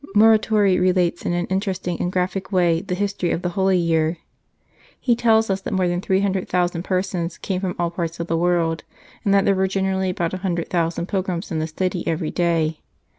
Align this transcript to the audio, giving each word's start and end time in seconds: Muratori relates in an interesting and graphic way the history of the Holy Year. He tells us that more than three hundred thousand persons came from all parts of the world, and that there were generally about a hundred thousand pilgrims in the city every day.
Muratori 0.15 0.79
relates 0.79 1.27
in 1.27 1.33
an 1.33 1.45
interesting 1.45 2.01
and 2.01 2.11
graphic 2.11 2.51
way 2.51 2.81
the 2.81 2.95
history 2.95 3.29
of 3.29 3.43
the 3.43 3.49
Holy 3.49 3.77
Year. 3.77 4.17
He 4.99 5.15
tells 5.15 5.51
us 5.51 5.61
that 5.61 5.73
more 5.75 5.87
than 5.87 6.01
three 6.01 6.21
hundred 6.21 6.49
thousand 6.49 6.81
persons 6.81 7.37
came 7.37 7.61
from 7.61 7.75
all 7.77 7.91
parts 7.91 8.19
of 8.19 8.25
the 8.25 8.35
world, 8.35 8.83
and 9.23 9.31
that 9.31 9.45
there 9.45 9.53
were 9.53 9.67
generally 9.67 10.09
about 10.09 10.33
a 10.33 10.37
hundred 10.37 10.71
thousand 10.71 11.07
pilgrims 11.07 11.51
in 11.51 11.59
the 11.59 11.67
city 11.67 12.03
every 12.07 12.31
day. 12.31 12.79